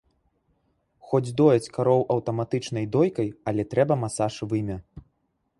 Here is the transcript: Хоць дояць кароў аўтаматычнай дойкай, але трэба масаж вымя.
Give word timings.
Хоць 1.11 1.35
дояць 1.41 1.71
кароў 1.75 2.01
аўтаматычнай 2.15 2.85
дойкай, 2.97 3.29
але 3.53 3.67
трэба 3.75 3.93
масаж 4.07 4.33
вымя. 4.55 4.77